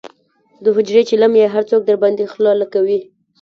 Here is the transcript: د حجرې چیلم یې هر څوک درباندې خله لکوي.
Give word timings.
د 0.63 0.65
حجرې 0.75 1.01
چیلم 1.09 1.33
یې 1.41 1.47
هر 1.53 1.63
څوک 1.69 1.81
درباندې 1.85 2.25
خله 2.33 2.51
لکوي. 2.61 2.99